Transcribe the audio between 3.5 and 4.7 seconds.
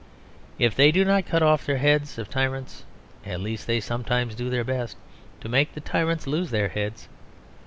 they sometimes do their